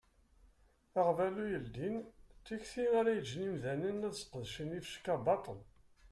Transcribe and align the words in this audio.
Aɣbalu 0.99 1.45
yeldin 1.51 1.95
d 2.35 2.37
tikti 2.45 2.83
ara 2.99 3.11
yeǧǧen 3.15 3.43
imdanen 3.47 4.05
ad 4.07 4.13
sqedcen 4.17 4.75
ifecka 4.79 5.15
baṭel. 5.25 5.59